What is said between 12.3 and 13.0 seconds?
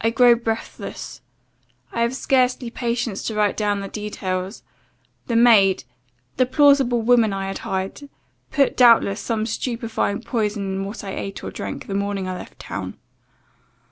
left town.